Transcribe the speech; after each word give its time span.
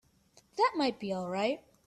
That 0.57 0.73
might 0.75 0.99
be 0.99 1.13
all 1.13 1.29
right. 1.29 1.63